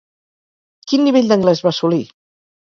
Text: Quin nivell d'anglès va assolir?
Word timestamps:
Quin 0.91 1.03
nivell 1.09 1.29
d'anglès 1.33 1.63
va 1.67 1.75
assolir? 1.75 2.01